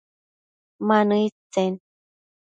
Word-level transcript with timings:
Ma 0.87 0.97
nëid 1.07 1.33
tsen? 1.53 1.73